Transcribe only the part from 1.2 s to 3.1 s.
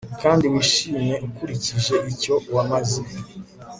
ukurikije icyo wamaze